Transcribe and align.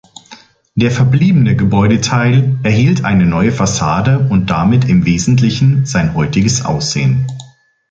Der 0.73 0.89
verbliebene 0.89 1.55
Gebäudeteil 1.55 2.57
erhielt 2.63 3.05
eine 3.05 3.27
neue 3.27 3.51
Fassade 3.51 4.29
und 4.31 4.49
damit 4.49 4.85
im 4.89 5.05
Wesentlichen 5.05 5.85
sein 5.85 6.15
heutiges 6.15 6.65
Aussehen. 6.65 7.27